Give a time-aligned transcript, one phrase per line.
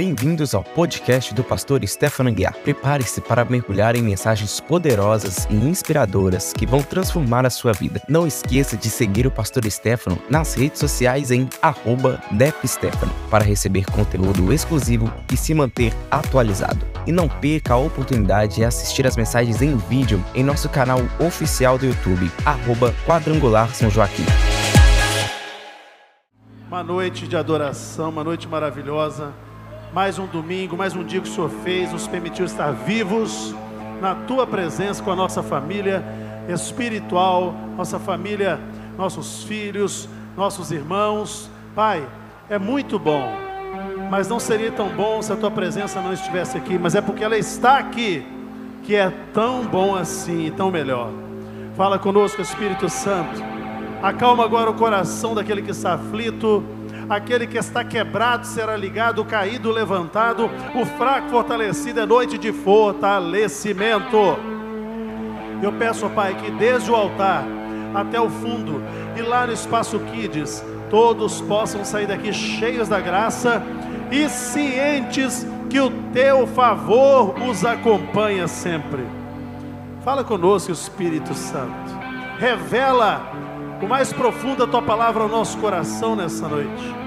[0.00, 2.54] Bem-vindos ao podcast do pastor Stefano Guiar.
[2.54, 8.00] Prepare-se para mergulhar em mensagens poderosas e inspiradoras que vão transformar a sua vida.
[8.08, 11.46] Não esqueça de seguir o pastor Stefano nas redes sociais em
[12.32, 16.80] @depstefano para receber conteúdo exclusivo e se manter atualizado.
[17.06, 21.76] E não perca a oportunidade de assistir as mensagens em vídeo em nosso canal oficial
[21.76, 22.32] do YouTube,
[23.06, 24.24] Quadrangular São Joaquim.
[26.66, 29.34] Uma noite de adoração, uma noite maravilhosa.
[29.92, 33.52] Mais um domingo, mais um dia que o Senhor fez, nos permitiu estar vivos
[34.00, 36.04] na tua presença com a nossa família
[36.48, 38.60] espiritual, nossa família,
[38.96, 41.50] nossos filhos, nossos irmãos.
[41.74, 42.06] Pai,
[42.48, 43.32] é muito bom,
[44.08, 47.24] mas não seria tão bom se a tua presença não estivesse aqui, mas é porque
[47.24, 48.24] ela está aqui
[48.84, 51.10] que é tão bom assim e tão melhor.
[51.76, 53.42] Fala conosco, Espírito Santo.
[54.00, 56.62] Acalma agora o coração daquele que está aflito
[57.10, 62.52] aquele que está quebrado será ligado, o caído levantado, o fraco fortalecido é noite de
[62.52, 64.38] fortalecimento.
[65.60, 67.44] Eu peço, Pai, que desde o altar
[67.92, 68.80] até o fundo
[69.16, 73.60] e lá no espaço Kids, todos possam sair daqui cheios da graça
[74.12, 79.04] e cientes que o teu favor os acompanha sempre.
[80.04, 81.98] Fala conosco, Espírito Santo.
[82.38, 83.20] Revela
[83.82, 86.99] o mais profundo da tua palavra ao nosso coração nessa noite.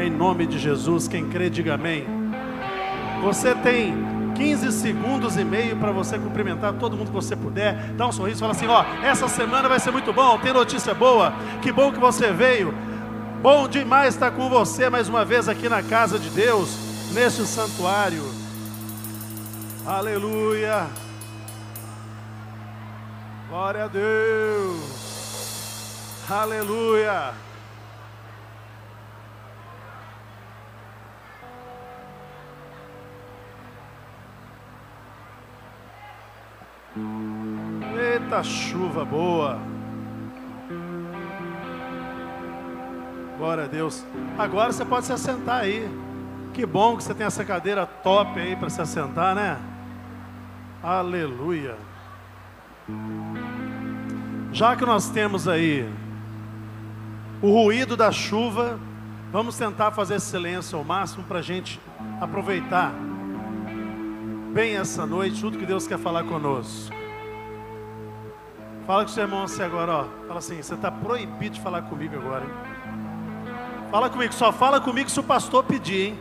[0.00, 2.06] Em nome de Jesus, quem crê, diga amém.
[3.22, 3.94] Você tem
[4.34, 8.40] 15 segundos e meio para você cumprimentar todo mundo que você puder, dar um sorriso,
[8.40, 11.98] falar assim: ó, essa semana vai ser muito bom, tem notícia boa, que bom que
[11.98, 12.72] você veio.
[13.42, 16.78] Bom demais estar com você mais uma vez aqui na casa de Deus,
[17.12, 18.24] neste santuário.
[19.86, 20.86] Aleluia.
[23.50, 24.80] Glória a Deus.
[26.30, 27.49] Aleluia.
[36.96, 39.58] Eita chuva boa.
[43.38, 44.04] Glória a Deus.
[44.36, 45.88] Agora você pode se assentar aí.
[46.52, 49.56] Que bom que você tem essa cadeira top aí para se assentar, né?
[50.82, 51.76] Aleluia.
[54.52, 55.88] Já que nós temos aí
[57.40, 58.78] o ruído da chuva,
[59.30, 61.80] vamos tentar fazer silêncio ao máximo para a gente
[62.20, 62.92] aproveitar
[64.50, 66.94] bem essa noite, tudo que Deus quer falar conosco.
[68.86, 70.04] Fala com o seu irmão assim agora, ó.
[70.26, 72.50] Fala assim, você está proibido de falar comigo agora, hein?
[73.90, 76.18] Fala comigo, só fala comigo se o pastor pedir, hein?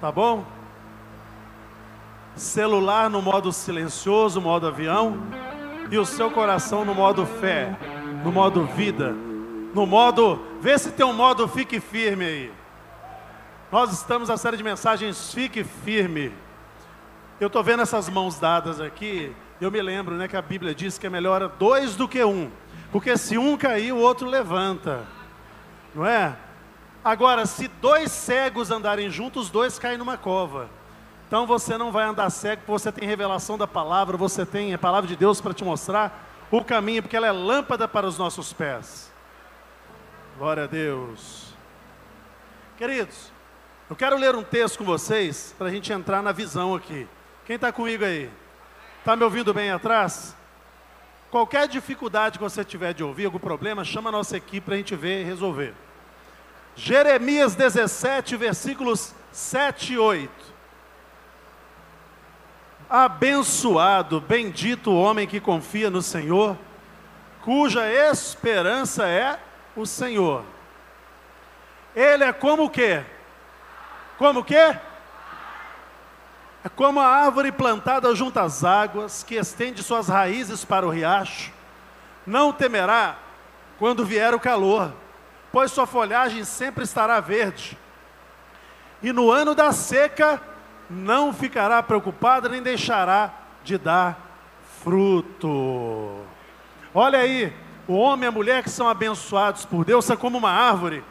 [0.00, 0.44] Tá bom?
[2.36, 5.18] Celular no modo silencioso, modo avião
[5.90, 7.76] e o seu coração no modo fé,
[8.22, 9.12] no modo vida,
[9.74, 10.40] no modo.
[10.60, 12.65] Vê se tem um modo fique firme aí.
[13.70, 16.32] Nós estamos na série de mensagens Fique Firme.
[17.40, 19.34] Eu estou vendo essas mãos dadas aqui.
[19.60, 22.48] Eu me lembro né, que a Bíblia diz que é melhor dois do que um.
[22.92, 25.04] Porque se um cair, o outro levanta.
[25.92, 26.36] Não é?
[27.04, 30.70] Agora, se dois cegos andarem juntos, os dois caem numa cova.
[31.26, 34.78] Então você não vai andar cego, porque você tem revelação da palavra, você tem a
[34.78, 38.52] palavra de Deus para te mostrar o caminho, porque ela é lâmpada para os nossos
[38.52, 39.12] pés.
[40.38, 41.52] Glória a Deus.
[42.78, 43.34] Queridos,
[43.88, 47.06] eu quero ler um texto com vocês para a gente entrar na visão aqui.
[47.44, 48.28] Quem está comigo aí?
[48.98, 50.34] Está me ouvindo bem atrás?
[51.30, 54.76] Qualquer dificuldade que você tiver de ouvir, algum problema, chama a nossa equipe para a
[54.78, 55.72] gente ver e resolver.
[56.74, 60.32] Jeremias 17, versículos 7 e 8.
[62.90, 66.56] Abençoado, bendito o homem que confia no Senhor,
[67.42, 69.38] cuja esperança é
[69.76, 70.44] o Senhor.
[71.94, 73.04] Ele é como o quê?
[74.18, 74.76] Como o quê?
[76.64, 81.52] É como a árvore plantada junto às águas, que estende suas raízes para o riacho.
[82.26, 83.16] Não temerá
[83.78, 84.92] quando vier o calor,
[85.52, 87.78] pois sua folhagem sempre estará verde.
[89.02, 90.40] E no ano da seca,
[90.88, 93.30] não ficará preocupada nem deixará
[93.62, 94.18] de dar
[94.82, 96.20] fruto.
[96.94, 97.52] Olha aí,
[97.86, 101.04] o homem e a mulher que são abençoados por Deus são como uma árvore,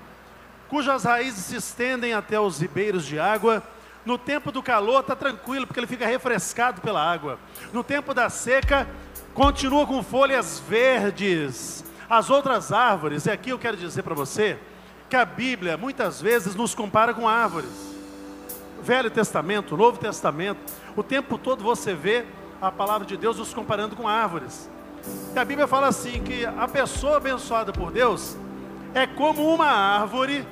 [0.69, 3.63] cujas raízes se estendem até os ribeiros de água.
[4.05, 7.39] No tempo do calor está tranquilo, porque ele fica refrescado pela água.
[7.73, 8.87] No tempo da seca,
[9.33, 11.83] continua com folhas verdes.
[12.09, 14.59] As outras árvores, e aqui eu quero dizer para você,
[15.09, 17.95] que a Bíblia muitas vezes nos compara com árvores.
[18.81, 20.59] Velho Testamento, Novo Testamento,
[20.95, 22.25] o tempo todo você vê
[22.61, 24.69] a palavra de Deus nos comparando com árvores.
[25.35, 28.37] E a Bíblia fala assim que a pessoa abençoada por Deus
[28.95, 30.47] é como uma árvore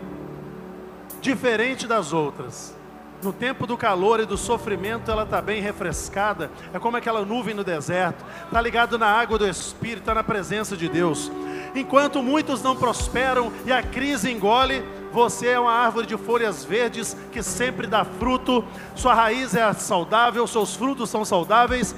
[1.21, 2.75] diferente das outras.
[3.23, 6.51] No tempo do calor e do sofrimento, ela está bem refrescada.
[6.73, 8.21] É como aquela nuvem no deserto.
[8.43, 11.31] Está ligado na água do Espírito, está na presença de Deus.
[11.73, 17.15] Enquanto muitos não prosperam e a crise engole, você é uma árvore de folhas verdes
[17.31, 18.65] que sempre dá fruto.
[18.93, 21.95] Sua raiz é saudável, seus frutos são saudáveis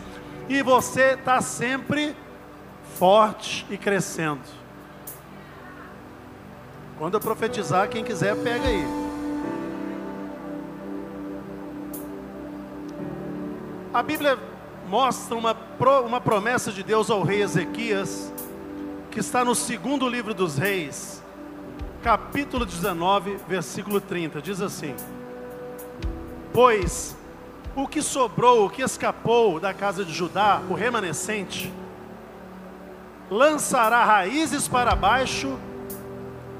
[0.47, 2.15] e você está sempre
[2.99, 4.64] forte e crescendo.
[6.97, 8.85] Quando eu profetizar, quem quiser, pega aí.
[13.93, 14.39] A Bíblia
[14.87, 15.55] mostra uma,
[16.05, 18.31] uma promessa de Deus ao rei Ezequias,
[19.11, 21.21] que está no segundo livro dos reis,
[22.01, 24.41] capítulo 19, versículo 30.
[24.41, 24.95] Diz assim:
[26.53, 27.13] Pois
[27.75, 31.73] o que sobrou, o que escapou da casa de Judá, o remanescente,
[33.29, 35.57] lançará raízes para baixo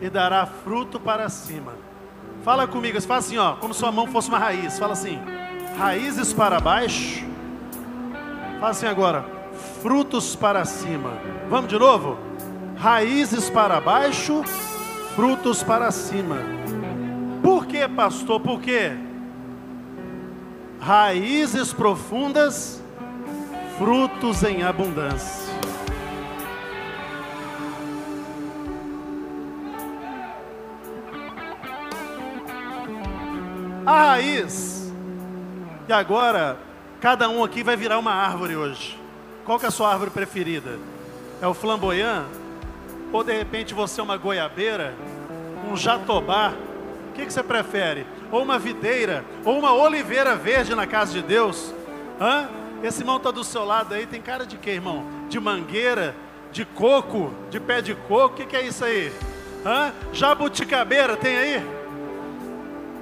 [0.02, 1.74] e dará fruto para cima.
[2.44, 4.78] Fala comigo, fala assim, ó, como sua mão fosse uma raiz.
[4.78, 5.20] Fala assim:
[5.78, 7.26] raízes para baixo.
[8.60, 9.26] Fala assim agora:
[9.82, 11.12] frutos para cima.
[11.50, 12.18] Vamos de novo?
[12.78, 14.44] Raízes para baixo,
[15.16, 16.38] frutos para cima.
[17.42, 18.40] Por que, pastor?
[18.40, 18.92] Por quê?
[20.80, 22.84] Raízes profundas,
[23.78, 25.45] frutos em abundância.
[33.86, 34.92] A raiz.
[35.88, 36.58] E agora,
[37.00, 39.00] cada um aqui vai virar uma árvore hoje.
[39.46, 40.80] Qual que é a sua árvore preferida?
[41.42, 42.26] É o flamboyant?
[43.14, 44.96] Ou de repente você é uma goiabeira?
[45.72, 46.54] Um jatobá?
[47.10, 48.08] O que, que você prefere?
[48.32, 49.24] Ou uma videira?
[49.44, 51.74] Ou uma oliveira verde na casa de Deus?
[52.20, 52.50] Hã?
[52.84, 55.06] Esse irmão está do seu lado aí, tem cara de quê, irmão?
[55.30, 56.16] De mangueira?
[56.52, 57.34] De coco?
[57.50, 58.34] De pé de coco?
[58.34, 59.14] O que, que é isso aí?
[59.64, 59.94] Hã?
[60.12, 61.85] Jabuticabeira, tem aí?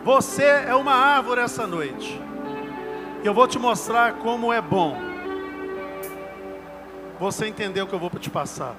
[0.04, 2.22] Você é uma árvore essa noite.
[3.24, 4.98] Eu vou te mostrar como é bom.
[7.18, 8.76] Você entendeu o que eu vou te passar.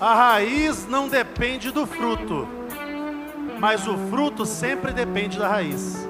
[0.00, 2.48] A raiz não depende do fruto,
[3.58, 6.08] mas o fruto sempre depende da raiz.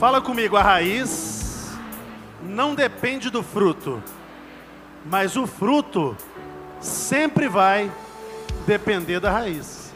[0.00, 1.78] Fala comigo, a raiz
[2.42, 4.02] não depende do fruto,
[5.04, 6.16] mas o fruto
[6.80, 7.90] sempre vai
[8.66, 9.86] depender da raiz.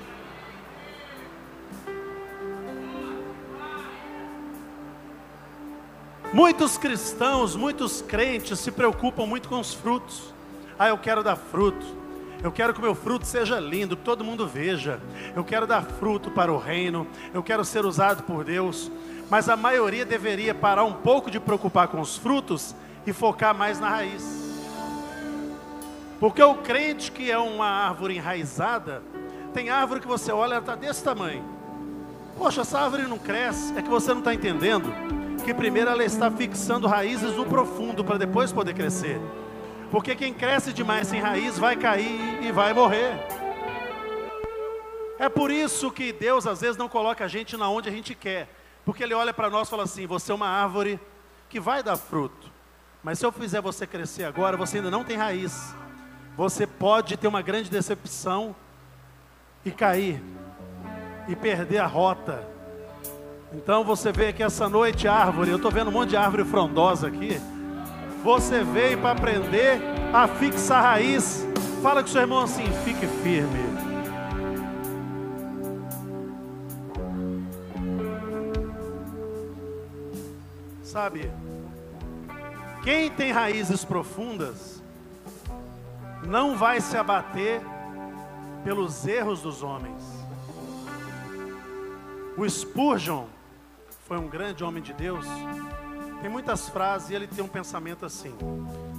[6.33, 10.33] Muitos cristãos, muitos crentes se preocupam muito com os frutos.
[10.79, 11.85] Ah, eu quero dar fruto.
[12.43, 15.01] Eu quero que o meu fruto seja lindo, que todo mundo veja.
[15.35, 17.07] Eu quero dar fruto para o reino.
[17.35, 18.91] Eu quero ser usado por Deus.
[19.29, 22.75] Mas a maioria deveria parar um pouco de preocupar com os frutos
[23.07, 24.50] e focar mais na raiz.
[26.21, 29.03] Porque o crente que é uma árvore enraizada,
[29.55, 31.43] tem árvore que você olha, ela está desse tamanho.
[32.37, 34.93] Poxa, essa árvore não cresce, é que você não está entendendo
[35.43, 39.19] que primeiro ela está fixando raízes no profundo para depois poder crescer.
[39.91, 43.15] Porque quem cresce demais sem raiz vai cair e vai morrer.
[45.19, 48.15] É por isso que Deus às vezes não coloca a gente na onde a gente
[48.15, 48.47] quer.
[48.85, 51.01] Porque Ele olha para nós e fala assim: você é uma árvore
[51.49, 52.51] que vai dar fruto.
[53.03, 55.75] Mas se eu fizer você crescer agora, você ainda não tem raiz
[56.41, 58.57] você pode ter uma grande decepção
[59.63, 60.23] e cair
[61.29, 62.49] e perder a rota.
[63.53, 67.09] Então você vê que essa noite árvore, eu estou vendo um monte de árvore frondosa
[67.09, 67.39] aqui.
[68.25, 69.83] Você veio para aprender
[70.15, 71.47] a fixar raiz.
[71.83, 73.61] Fala com seu irmão assim, fique firme.
[80.83, 81.31] Sabe,
[82.83, 84.80] quem tem raízes profundas,
[86.25, 87.61] não vai se abater
[88.65, 90.03] pelos erros dos homens.
[92.37, 93.27] O Spurgeon
[94.07, 95.27] foi um grande homem de Deus.
[96.21, 98.35] Tem muitas frases e ele tem um pensamento assim: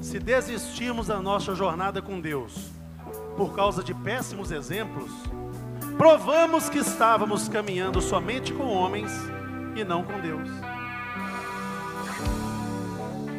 [0.02, 2.72] se desistirmos da nossa jornada com Deus
[3.38, 5.12] por causa de péssimos exemplos,
[5.98, 9.12] provamos que estávamos caminhando somente com homens
[9.76, 10.50] e não com Deus.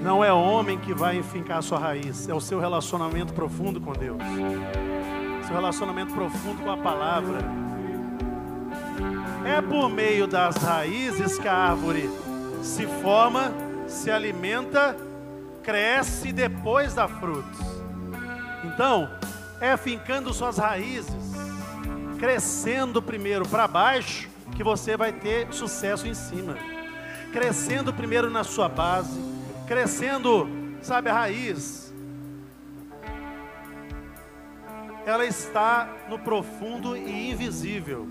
[0.02, 3.92] Não é homem que vai enfincar a sua raiz, é o seu relacionamento profundo com
[3.92, 4.18] Deus.
[5.46, 7.38] Seu relacionamento profundo com a palavra.
[9.46, 12.10] É por meio das raízes que a árvore
[12.62, 13.52] se forma,
[13.86, 14.96] se alimenta,
[15.62, 17.60] cresce e depois dá frutos.
[18.64, 19.08] Então,
[19.60, 21.14] é fincando suas raízes,
[22.18, 26.56] crescendo primeiro para baixo, que você vai ter sucesso em cima.
[27.32, 29.31] Crescendo primeiro na sua base,
[29.72, 30.48] crescendo,
[30.82, 31.82] sabe, a raiz.
[35.06, 38.06] ela está no profundo e invisível.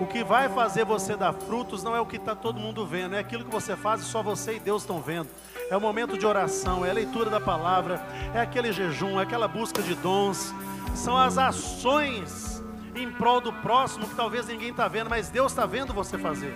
[0.00, 3.16] O que vai fazer você dar frutos não é o que está todo mundo vendo,
[3.16, 5.28] é aquilo que você faz e só você e Deus estão vendo.
[5.70, 8.00] É o momento de oração, é a leitura da palavra,
[8.34, 10.54] é aquele jejum, é aquela busca de dons,
[10.94, 12.62] são as ações
[12.94, 16.54] em prol do próximo que talvez ninguém está vendo, mas Deus está vendo você fazer.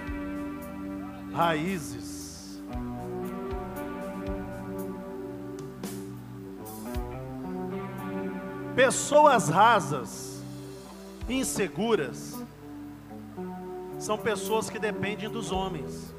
[1.35, 2.12] Raízes.
[8.75, 10.43] Pessoas rasas,
[11.29, 12.43] inseguras,
[13.99, 16.13] são pessoas que dependem dos homens.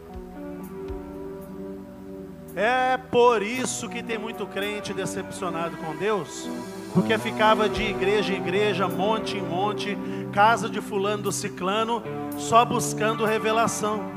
[2.55, 6.47] É por isso que tem muito crente decepcionado com Deus,
[6.93, 9.97] porque ficava de igreja em igreja, monte em monte,
[10.31, 12.03] casa de fulano do ciclano,
[12.37, 14.11] só buscando revelação.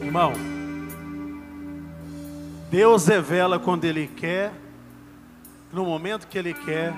[0.00, 0.32] Irmão,
[2.70, 4.50] Deus revela quando Ele quer,
[5.72, 6.92] no momento que Ele quer,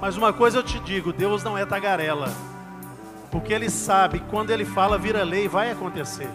[0.00, 2.28] mas uma coisa eu te digo: Deus não é tagarela.
[3.30, 6.28] Porque Ele sabe, quando Ele fala, vira lei, vai acontecer.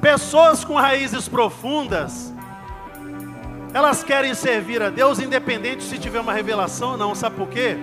[0.00, 2.32] Pessoas com raízes profundas,
[3.72, 7.14] elas querem servir a Deus, independente se tiver uma revelação ou não.
[7.14, 7.76] Sabe por quê?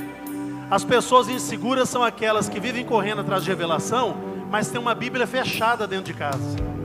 [0.69, 4.15] As pessoas inseguras são aquelas que vivem correndo atrás de revelação,
[4.51, 6.78] mas tem uma Bíblia fechada dentro de casa.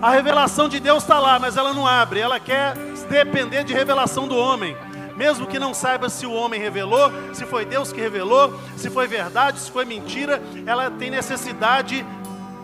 [0.00, 2.20] A revelação de Deus está lá, mas ela não abre.
[2.20, 2.74] Ela quer
[3.08, 4.76] depender de revelação do homem.
[5.16, 9.06] Mesmo que não saiba se o homem revelou, se foi Deus que revelou, se foi
[9.06, 12.04] verdade, se foi mentira, ela tem necessidade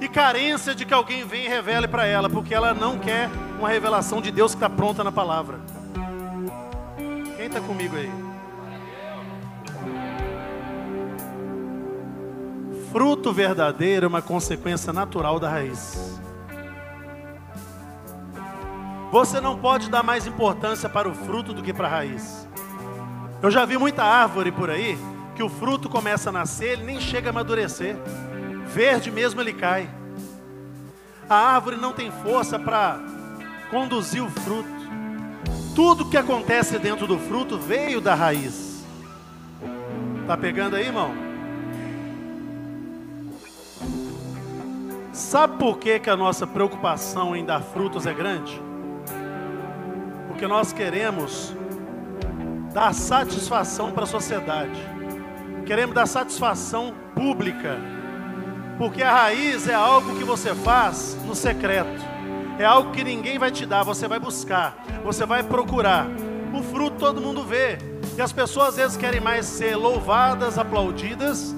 [0.00, 3.68] e carência de que alguém venha e revele para ela, porque ela não quer uma
[3.68, 5.60] revelação de Deus que está pronta na palavra.
[7.36, 8.10] Quem está comigo aí?
[12.90, 16.19] Fruto verdadeiro é uma consequência natural da raiz.
[19.10, 22.48] Você não pode dar mais importância para o fruto do que para a raiz.
[23.42, 24.96] Eu já vi muita árvore por aí
[25.34, 27.96] que o fruto começa a nascer, ele nem chega a amadurecer.
[28.66, 29.90] Verde mesmo ele cai.
[31.28, 33.00] A árvore não tem força para
[33.70, 34.68] conduzir o fruto.
[35.74, 38.84] Tudo que acontece dentro do fruto veio da raiz.
[40.26, 41.12] Tá pegando aí, irmão?
[45.12, 48.69] Sabe por que, que a nossa preocupação em dar frutos é grande?
[50.40, 51.54] Porque nós queremos
[52.72, 54.80] dar satisfação para a sociedade,
[55.66, 57.76] queremos dar satisfação pública,
[58.78, 62.02] porque a raiz é algo que você faz no secreto,
[62.58, 66.06] é algo que ninguém vai te dar, você vai buscar, você vai procurar.
[66.54, 67.76] O fruto todo mundo vê,
[68.16, 71.54] e as pessoas às vezes querem mais ser louvadas, aplaudidas,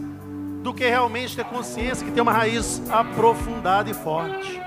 [0.60, 4.61] do que realmente ter consciência que tem uma raiz aprofundada e forte.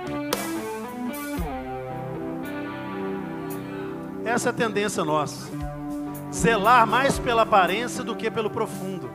[4.26, 5.48] Essa é a tendência nossa.
[6.34, 9.10] Zelar mais pela aparência do que pelo profundo.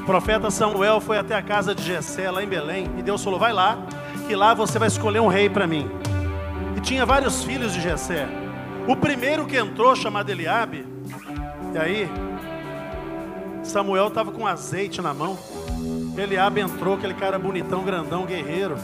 [0.00, 3.38] O profeta Samuel foi até a casa de Jessé, lá em Belém, e Deus falou:
[3.38, 3.78] Vai lá,
[4.26, 5.90] que lá você vai escolher um rei para mim.
[6.76, 8.28] E tinha vários filhos de Jessé.
[8.86, 10.86] O primeiro que entrou, chamado Eliabe,
[11.74, 12.10] e aí
[13.62, 15.38] Samuel estava com azeite na mão.
[16.16, 18.76] Eliabe entrou, aquele cara bonitão, grandão, guerreiro,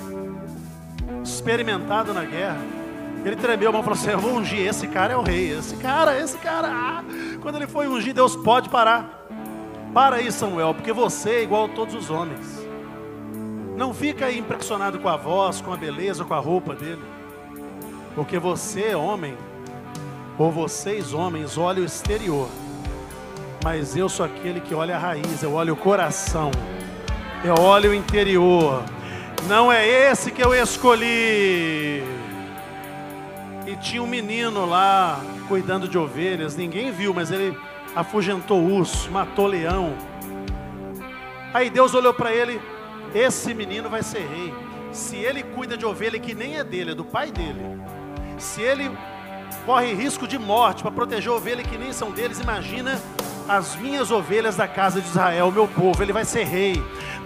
[1.24, 2.75] experimentado na guerra.
[3.26, 5.50] Ele tremeu a mão e falou assim: Eu vou ungir, esse cara é o rei,
[5.50, 6.68] esse cara, esse cara.
[6.70, 7.04] Ah.
[7.42, 9.26] Quando ele foi ungir, Deus pode parar.
[9.92, 12.64] Para aí, Samuel, porque você é igual a todos os homens.
[13.76, 17.02] Não fica impressionado com a voz, com a beleza, com a roupa dele.
[18.14, 19.36] Porque você, homem,
[20.38, 22.48] ou vocês, homens, olham o exterior.
[23.64, 26.52] Mas eu sou aquele que olha a raiz, eu olho o coração,
[27.42, 28.84] eu olho o interior.
[29.48, 32.15] Não é esse que eu escolhi.
[33.80, 37.56] Tinha um menino lá cuidando de ovelhas, ninguém viu, mas ele
[37.94, 39.94] afugentou urso, matou leão.
[41.54, 42.60] Aí Deus olhou para ele:
[43.14, 44.52] esse menino vai ser rei.
[44.92, 47.60] Se ele cuida de ovelha que nem é dele, é do pai dele.
[48.38, 48.90] Se ele
[49.64, 53.00] corre risco de morte para proteger ovelha que nem são deles, imagina
[53.48, 56.82] as minhas ovelhas da casa de Israel, meu povo, ele vai ser rei.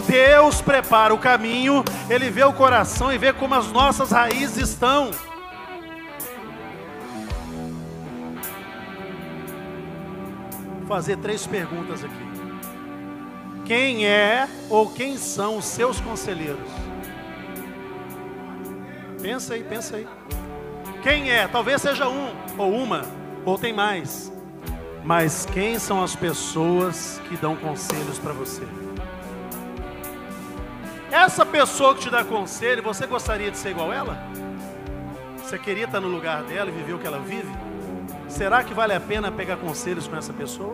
[0.07, 5.11] Deus prepara o caminho, ele vê o coração e vê como as nossas raízes estão.
[10.91, 12.31] Fazer três perguntas aqui.
[13.65, 16.69] Quem é ou quem são os seus conselheiros?
[19.23, 20.09] Pensa aí, pensa aí.
[21.01, 21.47] Quem é?
[21.47, 23.03] Talvez seja um ou uma,
[23.45, 24.33] ou tem mais.
[25.05, 28.67] Mas quem são as pessoas que dão conselhos para você?
[31.13, 34.19] Essa pessoa que te dá conselho, você gostaria de ser igual ela?
[35.39, 37.70] Você queria estar no lugar dela e viver o que ela vive?
[38.31, 40.73] Será que vale a pena pegar conselhos com essa pessoa?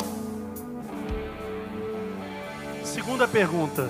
[2.85, 3.89] Segunda pergunta: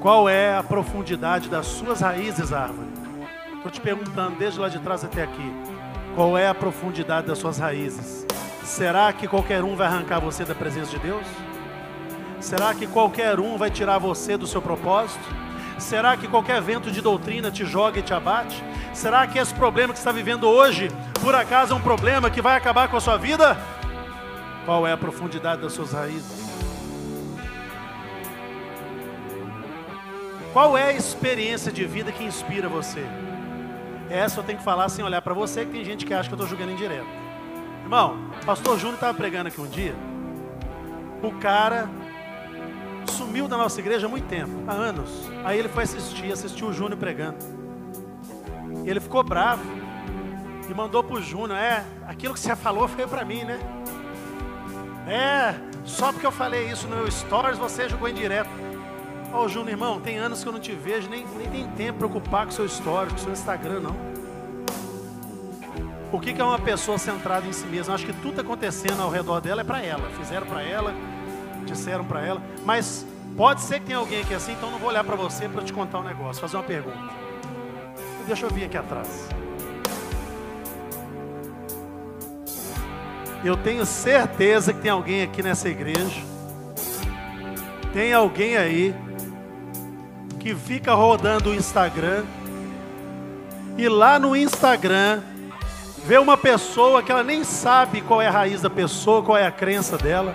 [0.00, 2.88] qual é a profundidade das suas raízes, árvore?
[3.56, 5.52] Estou te perguntando desde lá de trás até aqui.
[6.14, 8.24] Qual é a profundidade das suas raízes?
[8.64, 11.26] Será que qualquer um vai arrancar você da presença de Deus?
[12.40, 15.24] Será que qualquer um vai tirar você do seu propósito?
[15.78, 18.62] Será que qualquer vento de doutrina te joga e te abate?
[18.94, 20.88] Será que esse problema que está vivendo hoje,
[21.22, 23.56] por acaso, é um problema que vai acabar com a sua vida?
[24.66, 26.50] Qual é a profundidade das suas raízes?
[30.52, 33.04] Qual é a experiência de vida que inspira você?
[34.10, 36.34] Essa eu tenho que falar sem olhar para você, que tem gente que acha que
[36.34, 37.06] eu estou julgando indireto.
[37.84, 39.94] Irmão, pastor Júnior estava pregando aqui um dia.
[41.22, 41.88] O cara
[43.06, 45.08] sumiu da nossa igreja há muito tempo, há anos.
[45.44, 47.38] Aí ele foi assistir, assistiu o Júnior pregando.
[48.84, 49.81] E ele ficou bravo.
[50.68, 53.58] E mandou para o Júnior, é, aquilo que você falou foi para mim, né?
[55.06, 55.54] É,
[55.84, 58.50] só porque eu falei isso no meu stories, você jogou em direto.
[59.32, 61.98] Ó, oh, Júnior, irmão, tem anos que eu não te vejo, nem, nem tem tempo
[61.98, 64.12] para preocupar com seu stories, com seu Instagram, não.
[66.12, 67.94] O que, que é uma pessoa centrada em si mesma?
[67.94, 70.10] Acho que tudo está acontecendo ao redor dela é para ela.
[70.10, 70.94] Fizeram para ela,
[71.64, 72.42] disseram para ela.
[72.66, 75.62] Mas pode ser que tenha alguém aqui assim, então não vou olhar para você para
[75.62, 76.98] te contar um negócio, fazer uma pergunta.
[78.26, 79.26] Deixa eu vir aqui atrás.
[83.44, 86.22] Eu tenho certeza que tem alguém aqui nessa igreja.
[87.92, 88.94] Tem alguém aí
[90.38, 92.24] que fica rodando o Instagram
[93.76, 95.20] e lá no Instagram
[96.04, 99.46] vê uma pessoa que ela nem sabe qual é a raiz da pessoa, qual é
[99.46, 100.34] a crença dela,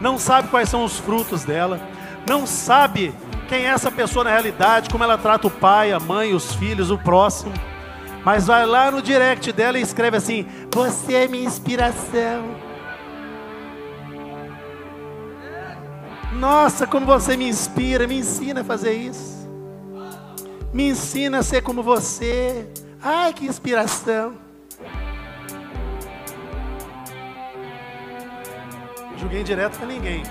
[0.00, 1.80] não sabe quais são os frutos dela,
[2.28, 3.14] não sabe
[3.48, 6.90] quem é essa pessoa na realidade, como ela trata o pai, a mãe, os filhos,
[6.90, 7.52] o próximo.
[8.24, 12.56] Mas vai lá no direct dela e escreve assim: Você é minha inspiração.
[16.32, 19.46] Nossa, como você me inspira, me ensina a fazer isso.
[20.72, 22.66] Me ensina a ser como você.
[23.02, 24.34] Ai, que inspiração.
[29.18, 30.22] Joguei direto para ninguém.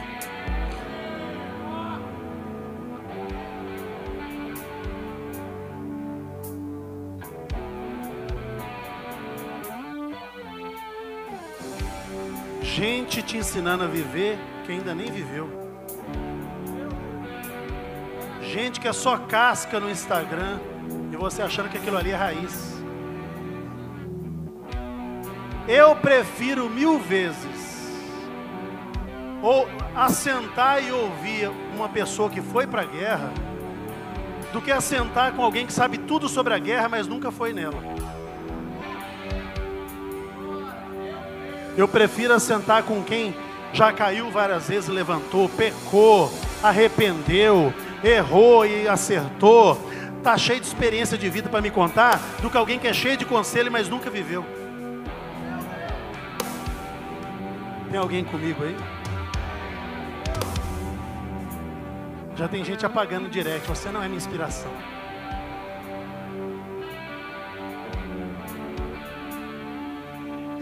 [12.82, 15.48] Gente te ensinando a viver que ainda nem viveu.
[18.41, 20.60] Gente que é só casca no Instagram
[21.13, 22.82] e você achando que aquilo ali é raiz.
[25.67, 27.91] Eu prefiro mil vezes
[29.44, 33.32] ou assentar e ouvir uma pessoa que foi para a guerra
[34.52, 38.01] do que assentar com alguém que sabe tudo sobre a guerra, mas nunca foi nela.
[41.82, 43.36] Eu prefiro sentar com quem
[43.74, 49.82] já caiu várias vezes, levantou, pecou, arrependeu, errou e acertou,
[50.15, 53.17] está cheio de experiência de vida para me contar, do que alguém que é cheio
[53.17, 54.46] de conselho, mas nunca viveu.
[57.89, 58.78] Tem alguém comigo aí?
[62.36, 64.72] Já tem gente apagando direct, você não é minha inspiração.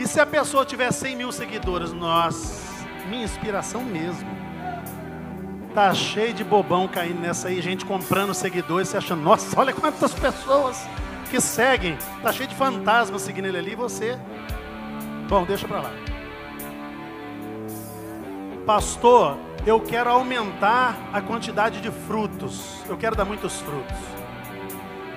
[0.09, 2.63] Se a pessoa tiver 100 mil seguidores, nossa,
[3.07, 4.27] minha inspiração mesmo.
[5.75, 10.11] Tá cheio de bobão caindo nessa aí, gente comprando seguidores, você achando, nossa, olha quantas
[10.15, 10.83] pessoas
[11.29, 11.95] que seguem.
[12.23, 14.17] Tá cheio de fantasmas seguindo ele ali, e você.
[15.29, 15.91] Bom, deixa para lá.
[18.65, 22.81] Pastor, eu quero aumentar a quantidade de frutos.
[22.89, 23.97] Eu quero dar muitos frutos.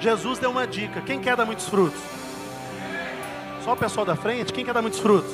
[0.01, 1.01] Jesus deu uma dica.
[1.01, 2.22] Quem quer dar muitos frutos?
[3.64, 5.31] Só o pessoal da frente, quem quer dar muitos frutos?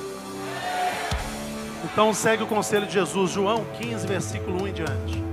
[1.85, 5.25] Então segue o conselho de Jesus, João 15, versículo 1 em diante.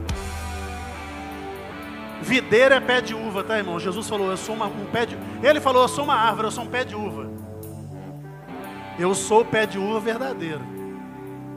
[2.21, 3.79] Videira é pé de uva, tá, irmão?
[3.79, 5.17] Jesus falou, eu sou uma, um pé de.
[5.43, 7.29] Ele falou, eu sou uma árvore, eu sou um pé de uva.
[8.97, 10.61] Eu sou o pé de uva verdadeiro.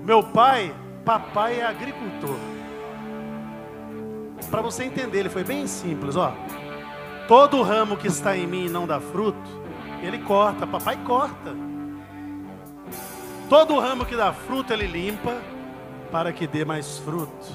[0.04, 0.74] Meu pai,
[1.04, 2.36] papai é agricultor.
[4.50, 6.34] Para você entender, ele foi bem simples, ó.
[7.28, 9.38] Todo ramo que está em mim e não dá fruto,
[10.02, 11.54] ele corta, papai corta.
[13.48, 15.40] Todo ramo que dá fruto ele limpa
[16.10, 17.46] para que dê mais fruto.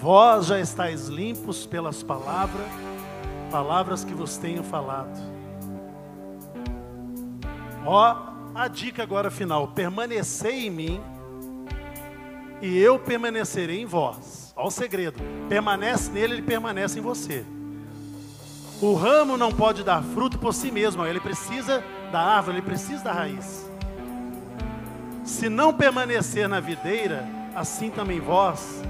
[0.00, 2.66] Vós já estáis limpos pelas palavras,
[3.50, 5.18] palavras que vos tenho falado.
[7.84, 8.16] Ó,
[8.54, 11.00] a dica agora final: permanecei em mim
[12.60, 14.52] e eu permanecerei em vós.
[14.56, 17.44] Ó o segredo: permanece nele, ele permanece em você.
[18.80, 23.02] O ramo não pode dar fruto por si mesmo, ele precisa da árvore, ele precisa
[23.02, 23.68] da raiz.
[25.24, 28.82] Se não permanecer na videira, assim também vós,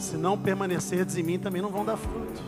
[0.00, 2.42] se não permanecerdes em mim, também não vão dar fruto.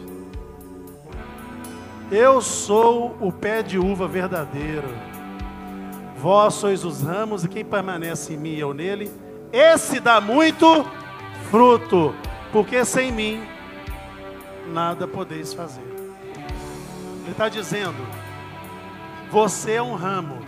[2.11, 4.89] Eu sou o pé de uva verdadeiro.
[6.17, 9.11] Vós sois os ramos, e quem permanece em mim e eu nele,
[9.53, 10.85] esse dá muito
[11.51, 12.13] fruto,
[12.53, 13.43] porque sem mim
[14.73, 15.90] nada podeis fazer.
[17.31, 18.05] Ele está dizendo:
[19.31, 20.45] você é um ramo,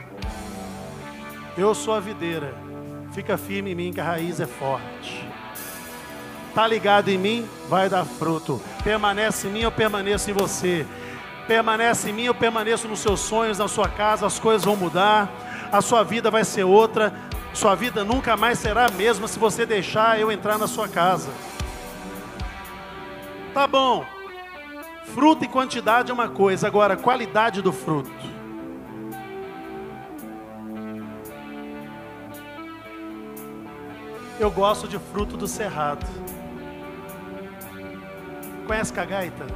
[1.56, 2.52] eu sou a videira,
[3.12, 5.24] fica firme em mim que a raiz é forte.
[6.48, 8.60] Está ligado em mim, vai dar fruto.
[8.82, 10.84] Permanece em mim, eu permaneço em você.
[11.46, 15.30] Permanece em mim, eu permaneço nos seus sonhos, na sua casa, as coisas vão mudar,
[15.70, 17.14] a sua vida vai ser outra,
[17.54, 21.30] sua vida nunca mais será a mesma se você deixar eu entrar na sua casa.
[23.54, 24.04] Tá bom,
[25.04, 28.10] fruto e quantidade é uma coisa, agora qualidade do fruto.
[34.40, 36.04] Eu gosto de fruto do cerrado.
[38.66, 39.46] Conhece cagaita?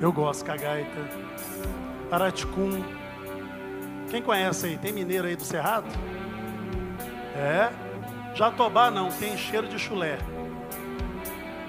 [0.00, 1.08] Eu gosto cagaita.
[2.10, 2.82] Araticum.
[4.10, 4.78] Quem conhece aí?
[4.78, 5.88] Tem mineiro aí do cerrado?
[7.36, 7.70] É.
[8.34, 10.18] Jatobá não, tem cheiro de chulé.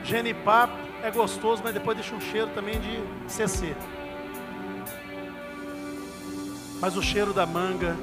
[0.04, 0.70] Genipá
[1.04, 3.76] é gostoso, mas depois deixa um cheiro também de CC.
[6.80, 7.96] Mas o cheiro da manga,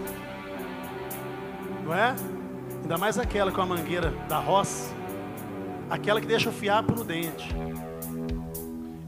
[1.84, 2.14] não é?
[2.82, 4.94] Ainda mais aquela com a mangueira da roça,
[5.90, 7.54] aquela que deixa o fiapo no dente.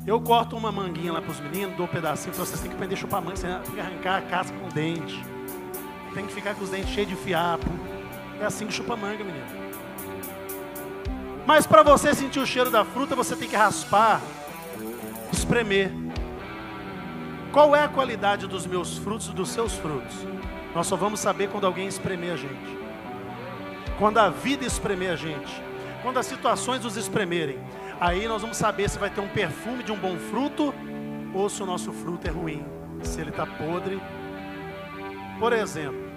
[0.06, 2.94] Eu corto uma manguinha lá para os meninos, dou um pedacinho, vocês têm que aprender
[2.94, 5.22] a chupar manga, você tem que arrancar a casca com o dente.
[6.14, 7.66] Tem que ficar com os dentes cheios de fiapo.
[8.40, 9.59] É assim que chupa manga, menino.
[11.50, 14.20] Mas para você sentir o cheiro da fruta, você tem que raspar,
[15.32, 15.90] espremer.
[17.50, 20.14] Qual é a qualidade dos meus frutos e dos seus frutos?
[20.72, 22.78] Nós só vamos saber quando alguém espremer a gente
[23.98, 25.62] quando a vida espremer a gente,
[26.02, 27.58] quando as situações nos espremerem,
[28.00, 30.72] aí nós vamos saber se vai ter um perfume de um bom fruto
[31.34, 32.64] ou se o nosso fruto é ruim,
[33.02, 34.00] se ele está podre.
[35.38, 36.10] Por exemplo,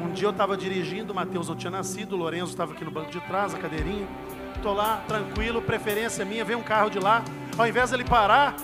[0.00, 2.90] um dia eu estava dirigindo, o Mateus não tinha nascido, o Lourenço estava aqui no
[2.90, 4.08] banco de trás, a cadeirinha.
[4.56, 7.22] Estou lá, tranquilo, preferência minha, vem um carro de lá.
[7.56, 8.56] Ao invés dele parar,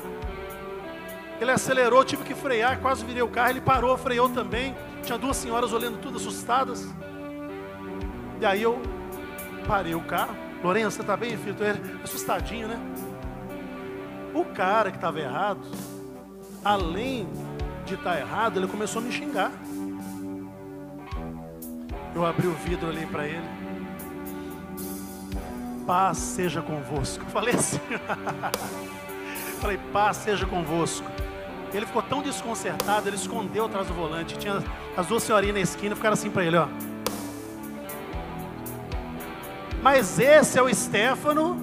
[1.41, 4.75] ele acelerou, tive que frear, quase virei o carro, ele parou, freou também.
[5.03, 6.93] Tinha duas senhoras olhando tudo assustadas.
[8.41, 8.81] E aí eu
[9.67, 10.37] parei o carro.
[10.63, 11.53] Lourenço, você está bem, filho?
[11.53, 12.79] Estou assustadinho, né?
[14.35, 15.67] O cara que estava errado,
[16.65, 17.29] além
[17.85, 19.53] de estar tá errado, ele começou a me xingar.
[22.15, 23.56] Eu abri o vidro ali para ele.
[25.87, 27.25] Paz seja convosco.
[27.25, 27.81] Eu falei assim.
[29.61, 31.07] falei, paz seja convosco.
[31.73, 34.37] Ele ficou tão desconcertado, ele escondeu atrás do volante.
[34.37, 34.63] Tinha
[34.97, 36.69] as duas senhorinhas na esquina, ficaram assim para ele, ó.
[39.83, 41.55] Mas esse é o Stefano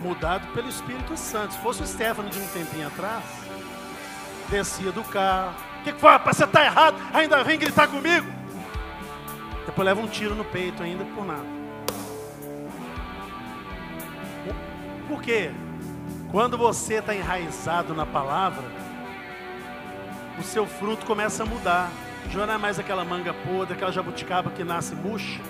[0.00, 1.54] mudado pelo Espírito Santo.
[1.54, 3.24] Se fosse o Stefano de um tempinho atrás,
[4.48, 5.54] descia do carro.
[5.80, 6.10] O que, que foi?
[6.10, 8.26] Rapaz, você está errado, ainda vem gritar comigo.
[9.64, 11.55] Depois leva um tiro no peito ainda por nada.
[15.08, 15.50] Por quê?
[16.30, 18.64] Quando você está enraizado na palavra,
[20.38, 21.90] o seu fruto começa a mudar.
[22.30, 25.40] Já não é mais aquela manga podre, aquela jabuticaba que nasce murcha.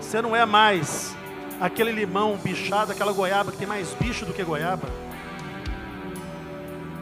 [0.00, 1.16] Você não é mais
[1.60, 4.88] aquele limão bichado, aquela goiaba que tem mais bicho do que goiaba.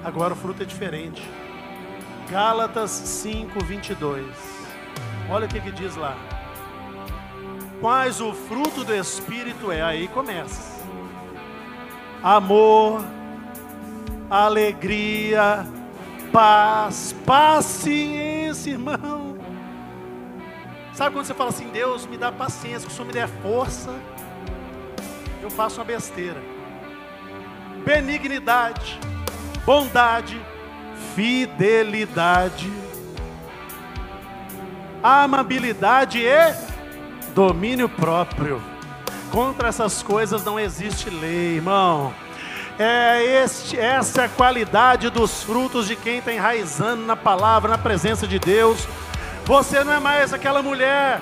[0.04, 1.28] Agora o fruto é diferente.
[2.30, 4.26] Gálatas 5, 22.
[5.28, 6.16] Olha o que, que diz lá.
[7.80, 9.82] Quais o fruto do Espírito é?
[9.82, 10.73] Aí começa.
[12.24, 13.04] Amor,
[14.30, 15.66] alegria,
[16.32, 19.38] paz, paciência, irmão.
[20.94, 23.94] Sabe quando você fala assim, Deus me dá paciência, que o Senhor me der força
[25.44, 26.40] eu faço uma besteira.
[27.84, 28.98] Benignidade,
[29.66, 30.40] bondade,
[31.14, 32.72] fidelidade,
[35.02, 36.54] amabilidade e
[37.34, 38.73] domínio próprio.
[39.34, 42.14] Contra essas coisas não existe lei, irmão.
[42.78, 47.76] É este, essa é a qualidade dos frutos de quem está enraizando na palavra, na
[47.76, 48.86] presença de Deus.
[49.44, 51.20] Você não é mais aquela mulher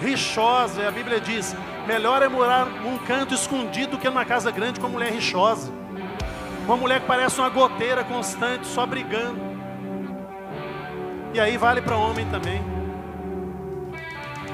[0.00, 1.54] rixosa, a Bíblia diz:
[1.86, 5.72] Melhor é morar num canto escondido do que numa casa grande com uma mulher rixosa.
[6.64, 9.38] Uma mulher que parece uma goteira constante, só brigando.
[11.32, 12.60] E aí vale para homem também.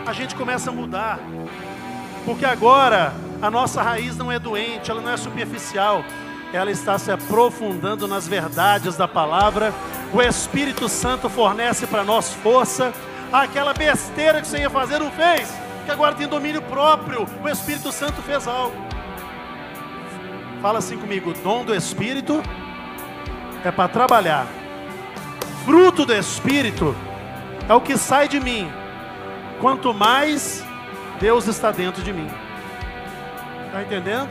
[0.04, 1.18] A gente começa a mudar.
[2.30, 3.12] Porque agora
[3.42, 6.04] a nossa raiz não é doente, ela não é superficial.
[6.52, 9.74] ela está se aprofundando nas verdades da palavra.
[10.12, 12.92] O Espírito Santo fornece para nós força.
[13.32, 15.52] Aquela besteira que você ia fazer não fez,
[15.84, 17.26] que agora tem domínio próprio.
[17.42, 18.76] O Espírito Santo fez algo.
[20.62, 22.40] Fala assim comigo: dom do Espírito
[23.64, 24.46] é para trabalhar.
[25.64, 26.94] Fruto do Espírito
[27.68, 28.70] é o que sai de mim.
[29.60, 30.64] Quanto mais
[31.20, 32.28] Deus está dentro de mim.
[33.66, 34.30] Está entendendo?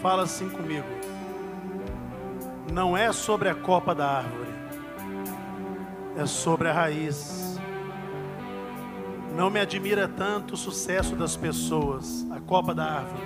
[0.00, 0.86] Fala assim comigo.
[2.72, 4.54] Não é sobre a copa da árvore,
[6.16, 7.58] é sobre a raiz.
[9.34, 13.22] Não me admira tanto o sucesso das pessoas, a copa da árvore,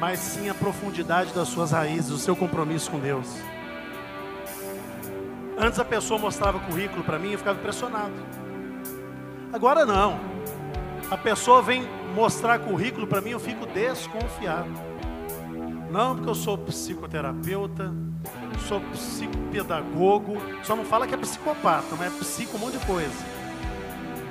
[0.00, 3.28] mas sim a profundidade das suas raízes, o seu compromisso com Deus.
[5.60, 8.12] Antes a pessoa mostrava currículo para mim e eu ficava impressionado.
[9.52, 10.20] Agora não.
[11.10, 11.82] A pessoa vem
[12.14, 14.70] mostrar currículo para mim, eu fico desconfiado.
[15.90, 17.92] Não, porque eu sou psicoterapeuta,
[18.68, 23.38] sou psicopedagogo, só não fala que é psicopata, mas é psico um monte de coisa.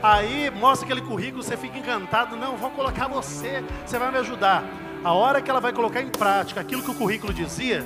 [0.01, 4.63] Aí mostra aquele currículo, você fica encantado, não, vou colocar você, você vai me ajudar.
[5.03, 7.85] A hora que ela vai colocar em prática aquilo que o currículo dizia,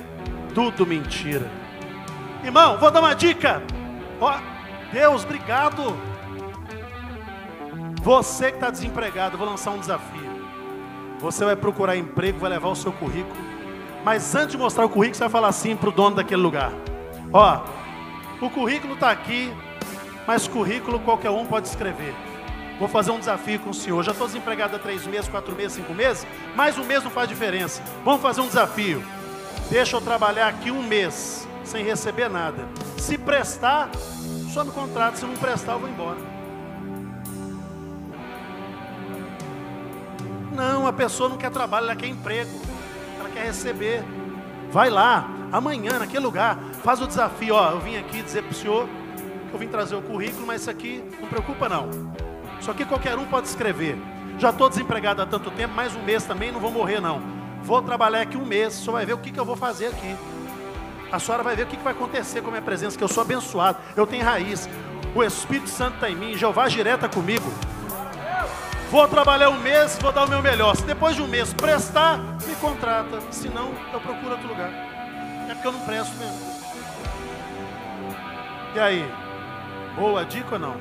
[0.54, 1.61] tudo mentira.
[2.42, 3.62] Irmão, vou dar uma dica.
[4.20, 4.34] Ó,
[4.92, 5.96] Deus, obrigado.
[8.02, 10.32] Você que está desempregado, vou lançar um desafio.
[11.20, 13.40] Você vai procurar emprego, vai levar o seu currículo.
[14.04, 16.72] Mas antes de mostrar o currículo, você vai falar assim para o dono daquele lugar:
[17.32, 17.60] Ó,
[18.40, 19.52] o currículo está aqui,
[20.26, 22.12] mas currículo qualquer um pode escrever.
[22.80, 24.02] Vou fazer um desafio com o senhor.
[24.02, 26.26] Já estou desempregado há três meses, quatro meses, cinco meses.
[26.56, 27.80] Mais um mês não faz diferença.
[28.04, 29.00] Vamos fazer um desafio.
[29.70, 32.68] Deixa eu trabalhar aqui um mês sem receber nada.
[32.98, 33.90] Se prestar,
[34.52, 35.16] só no contrato.
[35.16, 36.18] Se não prestar, eu vou embora.
[40.54, 42.50] Não, a pessoa não quer trabalho, ela quer emprego.
[43.18, 44.04] Ela quer receber.
[44.70, 47.54] Vai lá, amanhã, naquele lugar, faz o desafio.
[47.54, 48.88] Ó, eu vim aqui dizer para o senhor
[49.48, 51.90] que eu vim trazer o currículo, mas isso aqui não preocupa não.
[52.60, 53.98] Isso aqui qualquer um pode escrever.
[54.38, 57.20] Já estou desempregado há tanto tempo, mais um mês também, não vou morrer não.
[57.62, 60.16] Vou trabalhar aqui um mês, só vai ver o que, que eu vou fazer aqui.
[61.12, 63.22] A senhora vai ver o que vai acontecer com a minha presença, que eu sou
[63.22, 64.66] abençoado, eu tenho raiz.
[65.14, 67.52] O Espírito Santo está em mim, Jeová direta comigo.
[68.90, 70.74] Vou trabalhar um mês, vou dar o meu melhor.
[70.74, 73.20] Se depois de um mês prestar, me contrata.
[73.30, 74.70] Se não, eu procuro outro lugar.
[75.50, 76.40] É porque eu não presto mesmo.
[78.74, 79.14] E aí?
[79.94, 80.76] Boa dica ou não?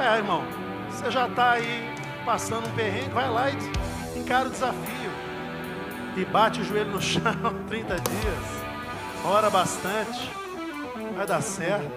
[0.00, 0.42] É, irmão.
[0.90, 5.10] Você já está aí passando um perrengue, vai lá e encara o desafio.
[6.16, 7.22] E bate o joelho no chão
[7.68, 8.63] 30 dias
[9.24, 10.30] ora bastante,
[11.16, 11.90] vai dar certo.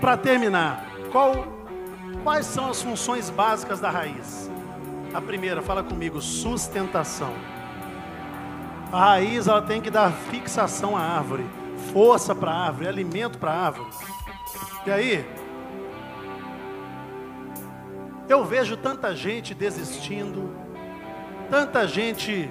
[0.00, 1.46] Para terminar, qual,
[2.22, 4.50] quais são as funções básicas da raiz?
[5.12, 7.32] A primeira, fala comigo, sustentação.
[8.90, 11.44] A raiz ela tem que dar fixação à árvore,
[11.92, 13.88] força para a árvore, alimento para a árvore.
[14.86, 15.26] E aí,
[18.28, 20.50] eu vejo tanta gente desistindo,
[21.50, 22.50] tanta gente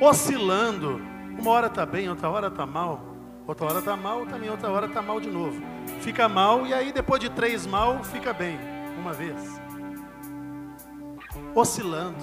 [0.00, 1.00] oscilando.
[1.38, 3.14] Uma hora está bem, outra hora está mal.
[3.46, 5.60] Outra hora está mal, também outra hora está mal de novo.
[6.00, 8.58] Fica mal e aí depois de três mal, fica bem.
[8.98, 9.60] Uma vez.
[11.54, 12.16] Oscilando.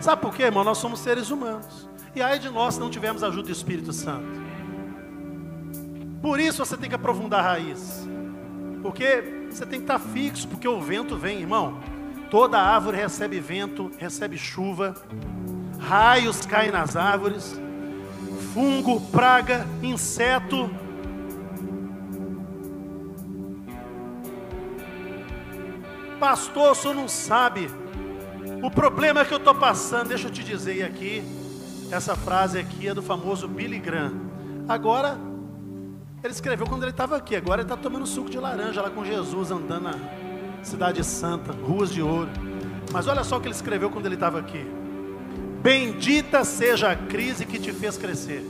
[0.00, 0.62] Sabe por quê, irmão?
[0.62, 1.88] Nós somos seres humanos.
[2.14, 4.38] E aí de nós não tivemos ajuda do Espírito Santo.
[6.22, 8.08] Por isso você tem que aprofundar a raiz.
[8.80, 11.78] Porque você tem que estar fixo, porque o vento vem, irmão.
[12.30, 14.94] Toda árvore recebe vento, recebe chuva
[15.78, 17.58] raios caem nas árvores,
[18.52, 20.70] fungo, praga, inseto.
[26.18, 27.70] Pastor, o senhor não sabe
[28.62, 30.08] o problema que eu estou passando.
[30.08, 31.22] Deixa eu te dizer aqui,
[31.90, 34.14] essa frase aqui é do famoso Billy Graham.
[34.68, 35.16] Agora,
[36.22, 37.36] ele escreveu quando ele estava aqui.
[37.36, 39.94] Agora ele está tomando suco de laranja lá com Jesus, andando na
[40.62, 42.28] Cidade Santa, ruas de ouro.
[42.92, 44.66] Mas olha só o que ele escreveu quando ele estava aqui.
[45.62, 48.44] Bendita seja a crise que te fez crescer.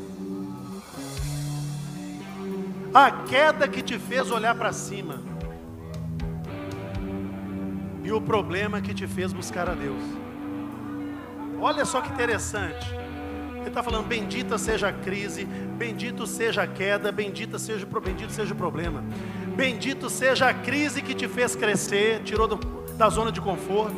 [2.92, 5.20] A queda que te fez olhar para cima.
[8.04, 10.02] E o problema que te fez buscar a Deus.
[11.60, 12.86] Olha só que interessante.
[13.56, 18.52] Ele está falando: bendita seja a crise, bendito seja a queda, bendita seja, bendito seja
[18.52, 19.02] o problema.
[19.56, 22.56] Bendito seja a crise que te fez crescer, tirou do,
[22.96, 23.96] da zona de conforto.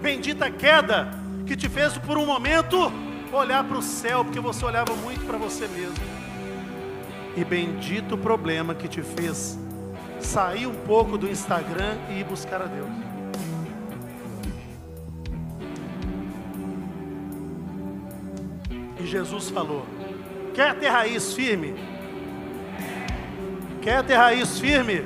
[0.00, 1.21] Bendita a queda
[1.52, 2.90] que te fez por um momento
[3.30, 6.02] olhar para o céu, porque você olhava muito para você mesmo.
[7.36, 9.58] E bendito o problema que te fez
[10.18, 12.88] sair um pouco do Instagram e ir buscar a Deus.
[18.98, 19.84] E Jesus falou:
[20.54, 21.74] Quer ter raiz firme?
[23.82, 25.04] Quer ter raiz firme?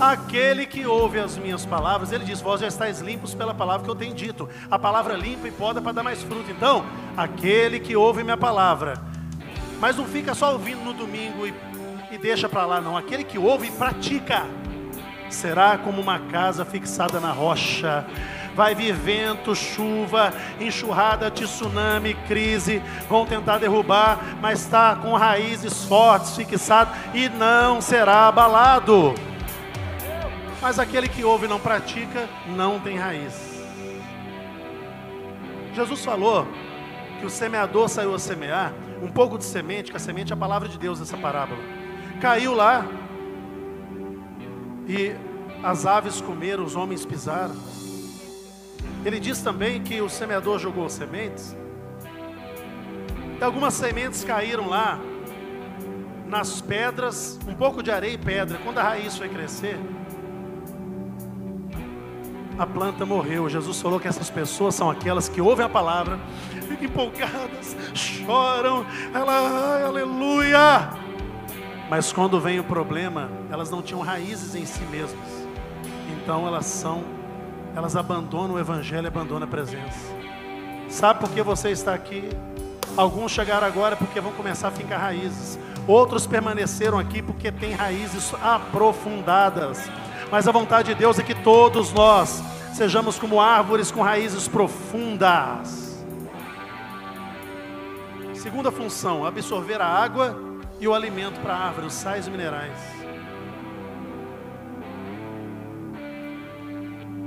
[0.00, 3.90] Aquele que ouve as minhas palavras, ele diz: Vós já estáis limpos pela palavra que
[3.90, 4.48] eu tenho dito.
[4.70, 6.50] A palavra limpa e poda para dar mais fruto.
[6.50, 6.84] Então,
[7.16, 8.94] aquele que ouve minha palavra,
[9.80, 11.54] mas não fica só ouvindo no domingo e,
[12.10, 12.94] e deixa para lá, não.
[12.94, 14.44] Aquele que ouve e pratica
[15.30, 18.06] será como uma casa fixada na rocha
[18.54, 26.34] vai vir vento, chuva, enxurrada, tsunami, crise, vão tentar derrubar, mas está com raízes fortes,
[26.34, 29.14] fixado e não será abalado.
[30.60, 33.56] Mas aquele que ouve e não pratica, não tem raiz.
[35.74, 36.46] Jesus falou
[37.20, 40.38] que o semeador saiu a semear um pouco de semente, que a semente é a
[40.38, 41.60] palavra de Deus nessa parábola.
[42.20, 42.86] Caiu lá
[44.88, 45.14] e
[45.62, 47.54] as aves comeram, os homens pisaram.
[49.04, 51.54] Ele diz também que o semeador jogou sementes.
[53.38, 54.98] E algumas sementes caíram lá
[56.26, 58.58] nas pedras, um pouco de areia e pedra.
[58.64, 59.78] Quando a raiz foi crescer,
[62.58, 63.48] a planta morreu.
[63.48, 66.18] Jesus falou que essas pessoas são aquelas que ouvem a palavra,
[66.68, 70.90] ficam empolgadas, choram, ela, aleluia.
[71.88, 75.46] Mas quando vem o problema, elas não tinham raízes em si mesmas.
[76.10, 77.16] Então elas são
[77.76, 80.00] elas abandonam o Evangelho, abandonam a presença.
[80.88, 82.26] Sabe por que você está aqui?
[82.96, 85.58] Alguns chegaram agora porque vão começar a ficar raízes.
[85.86, 89.90] Outros permaneceram aqui porque têm raízes aprofundadas.
[90.30, 92.42] Mas a vontade de Deus é que todos nós
[92.74, 96.04] sejamos como árvores com raízes profundas.
[98.34, 100.36] Segunda função: absorver a água
[100.80, 102.78] e o alimento para a árvore, os sais minerais.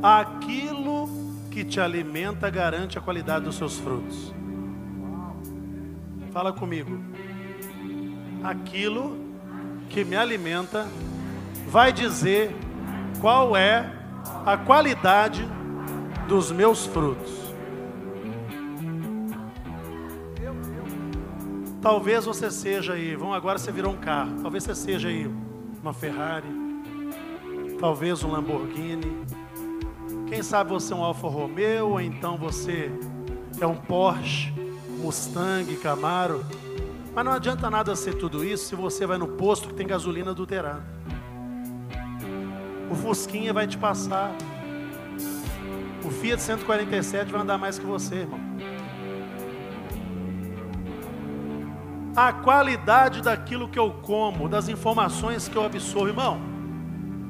[0.02, 1.10] Aquilo
[1.52, 4.34] que te alimenta garante a qualidade dos seus frutos.
[6.32, 7.00] Fala comigo.
[8.44, 9.18] Aquilo
[9.90, 10.88] que me alimenta
[11.68, 12.56] vai dizer
[13.20, 13.92] qual é
[14.46, 15.48] a qualidade
[16.28, 17.40] dos meus frutos.
[21.82, 24.42] Talvez você seja aí, vamos agora você virou um carro.
[24.42, 25.32] Talvez você seja aí
[25.82, 26.48] uma Ferrari,
[27.80, 29.26] talvez um Lamborghini,
[30.28, 32.92] quem sabe você é um Alfa Romeo, ou então você
[33.60, 34.54] é um Porsche,
[35.02, 36.46] Mustang, Camaro.
[37.16, 40.32] Mas não adianta nada ser tudo isso se você vai no posto que tem gasolina
[40.32, 40.99] adulterada.
[42.90, 44.32] O Fusquinha vai te passar.
[46.04, 48.40] O Fiat 147 vai andar mais que você, irmão.
[52.16, 56.60] A qualidade daquilo que eu como, das informações que eu absorvo, irmão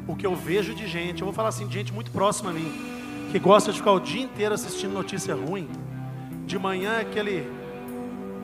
[0.09, 2.53] o que eu vejo de gente, eu vou falar assim, de gente muito próxima a
[2.53, 2.73] mim,
[3.31, 5.69] que gosta de ficar o dia inteiro assistindo notícia ruim.
[6.47, 7.47] De manhã aquele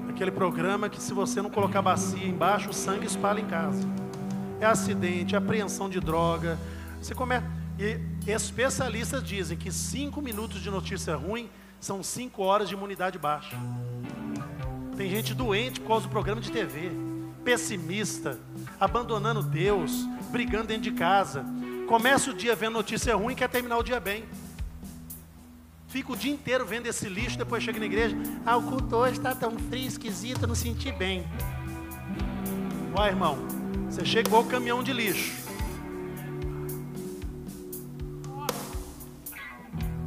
[0.07, 3.85] aquele programa que se você não colocar bacia embaixo, o sangue espalha em casa.
[4.61, 6.59] É acidente, é apreensão de droga.
[7.05, 7.45] Você começa
[7.77, 7.99] e
[8.31, 11.47] especialistas dizem que cinco minutos de notícia ruim
[11.79, 13.55] são cinco horas de imunidade baixa.
[14.97, 16.89] Tem gente doente por causa do programa de TV,
[17.43, 18.39] pessimista,
[18.79, 19.91] abandonando Deus,
[20.31, 21.45] brigando dentro de casa.
[21.87, 24.25] Começa o dia vendo notícia ruim e quer terminar o dia bem.
[25.87, 28.17] Fica o dia inteiro vendo esse lixo, depois chega na igreja.
[28.43, 31.23] Ah, o culto hoje está tão frio, esquisito, não senti bem.
[32.97, 33.37] Uai, irmão,
[33.87, 35.44] você chega igual o caminhão de lixo.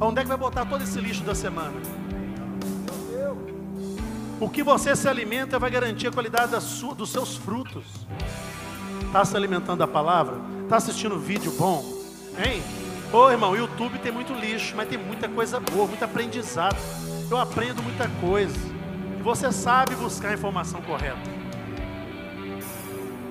[0.01, 1.73] Onde é que vai botar todo esse lixo da semana?
[4.39, 6.53] O que você se alimenta vai garantir a qualidade
[6.95, 7.83] dos seus frutos.
[9.05, 10.37] Está se alimentando da palavra?
[10.63, 11.83] Está assistindo vídeo bom?
[12.37, 12.63] Hein?
[13.11, 16.77] Ô irmão, YouTube tem muito lixo, mas tem muita coisa boa, muito aprendizado.
[17.29, 18.55] Eu aprendo muita coisa.
[19.19, 21.19] E você sabe buscar a informação correta.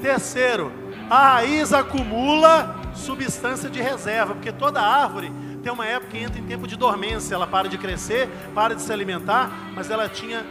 [0.03, 0.71] Terceiro,
[1.09, 5.33] a raiz acumula substância de reserva, porque toda árvore
[5.63, 8.83] tem uma época que entra em tempo de dormência, ela para de crescer, para de
[8.83, 10.45] se alimentar, mas ela tinha,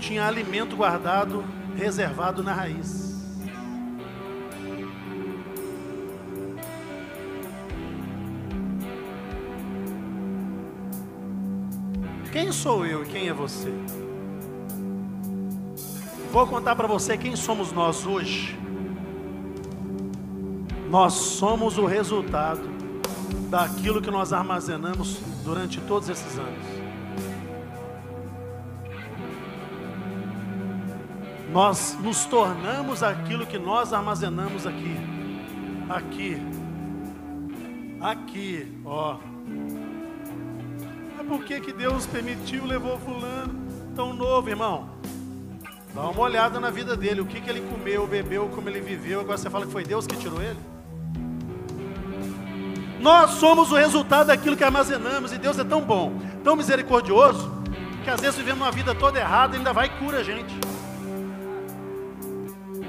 [0.00, 1.44] tinha alimento guardado,
[1.76, 3.06] reservado na raiz.
[12.32, 13.72] Quem sou eu e quem é você?
[16.30, 18.58] Vou contar para você quem somos nós hoje.
[20.90, 22.75] Nós somos o resultado
[23.50, 26.76] daquilo que nós armazenamos durante todos esses anos.
[31.56, 34.94] nós nos tornamos aquilo que nós armazenamos aqui.
[35.88, 36.36] Aqui.
[37.98, 39.16] Aqui, ó.
[41.16, 43.54] Mas por que, que Deus permitiu, levou fulano
[43.94, 44.90] tão novo, irmão?
[45.94, 49.20] Dá uma olhada na vida dele, o que, que ele comeu, bebeu, como ele viveu.
[49.20, 50.58] Agora você fala que foi Deus que tirou ele?
[53.06, 57.52] Nós somos o resultado daquilo que armazenamos e Deus é tão bom, tão misericordioso,
[58.02, 60.52] que às vezes vivemos uma vida toda errada e ainda vai e cura a gente.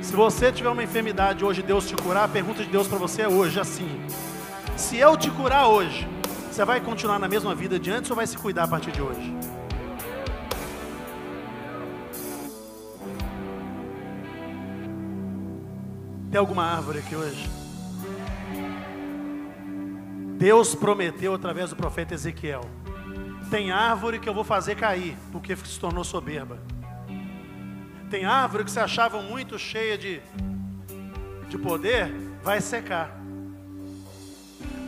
[0.02, 3.22] Se você tiver uma enfermidade hoje, Deus te curar, a pergunta de Deus para você
[3.22, 3.88] é hoje, assim:
[4.76, 6.08] se eu te curar hoje,
[6.50, 9.04] você vai continuar na mesma vida de antes ou vai se cuidar a partir de
[9.04, 9.38] hoje?
[16.32, 17.57] Tem alguma árvore aqui hoje?
[20.38, 22.62] Deus prometeu através do profeta Ezequiel:
[23.50, 26.60] tem árvore que eu vou fazer cair, porque se tornou soberba.
[28.10, 30.22] Tem árvore que se achava muito cheia de,
[31.50, 32.14] de poder,
[32.44, 33.20] vai secar.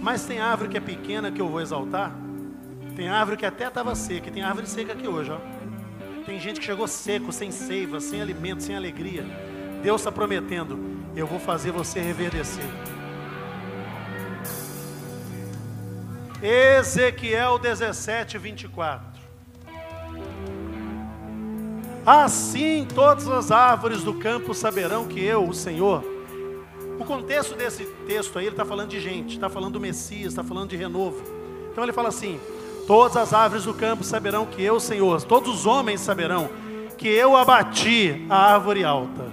[0.01, 2.15] Mas tem árvore que é pequena que eu vou exaltar.
[2.95, 5.39] Tem árvore que até estava seca, tem árvore seca aqui hoje, ó.
[6.25, 9.25] Tem gente que chegou seco, sem seiva, sem alimento, sem alegria.
[9.81, 10.79] Deus está prometendo:
[11.15, 12.63] eu vou fazer você reverdecer.
[16.41, 19.19] Ezequiel 17, 24.
[22.05, 26.03] Assim todas as árvores do campo saberão que eu, o Senhor,
[26.99, 30.43] o contexto desse texto aí, ele está falando de gente, está falando do Messias, está
[30.43, 31.21] falando de renovo.
[31.71, 32.39] Então ele fala assim:
[32.89, 36.49] Todas as árvores do campo saberão que eu, Senhor, todos os homens saberão
[36.97, 39.27] que eu abati a árvore alta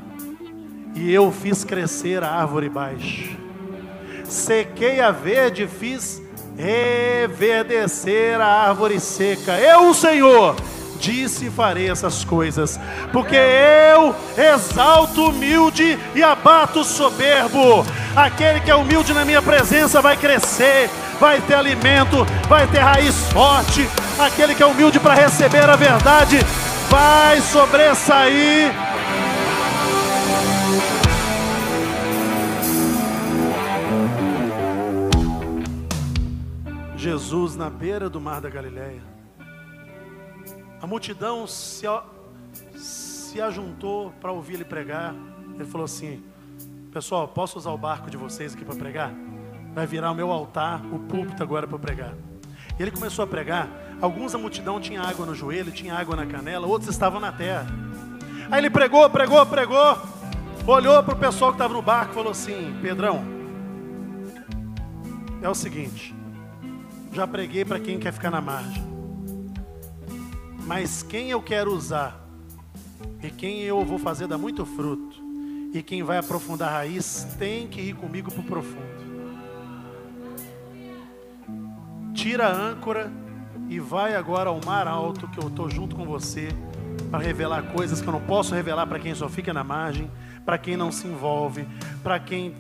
[0.95, 3.35] e eu fiz crescer a árvore baixa.
[4.25, 6.23] Sequei a verde, fiz
[6.57, 9.53] reverdecer a árvore seca.
[9.59, 10.57] Eu, o Senhor,
[10.99, 12.81] disse e farei essas coisas,
[13.13, 17.85] porque eu exalto o humilde e abato o soberbo.
[18.15, 20.91] Aquele que é humilde na minha presença vai crescer,
[21.21, 23.89] vai ter alimento, vai ter raiz forte.
[24.19, 26.39] Aquele que é humilde para receber a verdade
[26.89, 28.86] vai sobressair.
[37.07, 39.01] Jesus na beira do mar da Galileia.
[40.83, 41.87] A multidão se,
[42.75, 45.15] se ajuntou para ouvir ele pregar.
[45.55, 46.21] Ele falou assim:
[46.93, 49.15] Pessoal, posso usar o barco de vocês aqui para pregar?
[49.73, 52.13] Vai virar o meu altar, o púlpito agora para pregar.
[52.77, 53.69] E ele começou a pregar.
[54.01, 57.69] Alguns da multidão tinha água no joelho, tinha água na canela, outros estavam na terra.
[58.51, 59.97] Aí ele pregou, pregou, pregou.
[60.67, 63.25] Olhou para o pessoal que estava no barco e falou assim: Pedrão,
[65.41, 66.16] é o seguinte,
[67.17, 68.85] já preguei para quem quer ficar na margem.
[70.67, 72.21] Mas quem eu quero usar
[73.23, 75.17] e quem eu vou fazer dar muito fruto
[75.73, 79.07] e quem vai aprofundar a raiz tem que ir comigo para o profundo.
[82.13, 83.11] Tira a âncora
[83.71, 86.49] e vai agora ao mar alto que eu estou junto com você
[87.11, 90.11] para revelar coisas que eu não posso revelar para quem só fica na margem,
[90.45, 91.67] para quem não se envolve,
[92.03, 92.55] para quem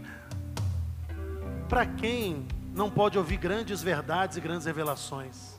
[1.68, 2.46] para quem
[2.76, 5.56] não pode ouvir grandes verdades e grandes revelações.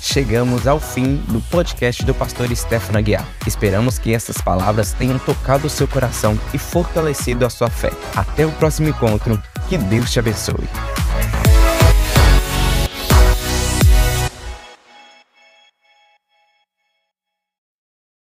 [0.00, 3.26] Chegamos ao fim do podcast do pastor Stefano Aguiar.
[3.46, 7.90] Esperamos que essas palavras tenham tocado o seu coração e fortalecido a sua fé.
[8.14, 9.42] Até o próximo encontro.
[9.68, 10.68] Que Deus te abençoe.